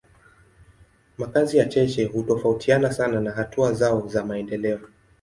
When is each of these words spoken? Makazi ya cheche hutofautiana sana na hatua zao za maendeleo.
Makazi 1.17 1.57
ya 1.57 1.65
cheche 1.65 2.05
hutofautiana 2.05 2.91
sana 2.91 3.21
na 3.21 3.31
hatua 3.31 3.73
zao 3.73 4.07
za 4.07 4.25
maendeleo. 4.25 4.79